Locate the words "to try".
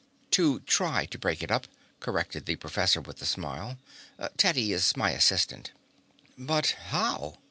0.31-1.05